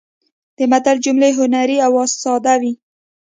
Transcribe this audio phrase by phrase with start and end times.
[0.57, 1.91] د متل جملې هنري او
[2.21, 2.73] ساده وي